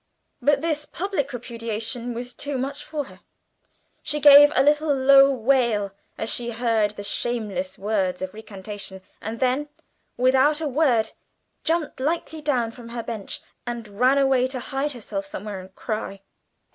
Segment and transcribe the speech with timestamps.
[0.41, 3.19] But this public repudiation was too much for her.
[4.01, 9.39] She gave a little low wail as she heard the shameless words of recantation, and
[9.39, 9.69] then,
[10.17, 11.11] without a word,
[11.63, 16.21] jumped lightly down from her bench and ran away to hide herself somewhere and cry.